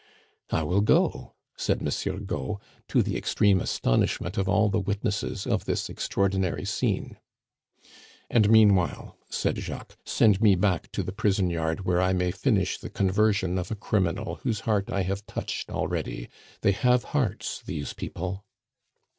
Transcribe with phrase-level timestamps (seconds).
[0.49, 5.65] "I will go," said Monsieur Gault, to the extreme astonishment of all the witnesses of
[5.65, 7.19] this extraordinary scene.
[8.27, 12.79] "And meanwhile," said Jacques, "send me back to the prison yard where I may finish
[12.79, 16.29] the conversion of a criminal whose heart I have touched already
[16.61, 18.43] they have hearts, these people!"